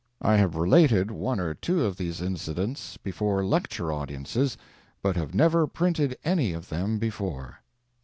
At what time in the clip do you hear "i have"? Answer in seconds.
0.23-0.55